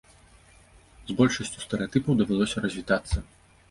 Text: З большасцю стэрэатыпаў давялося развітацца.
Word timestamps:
З 1.11 1.17
большасцю 1.21 1.59
стэрэатыпаў 1.69 2.11
давялося 2.25 2.57
развітацца. 2.69 3.29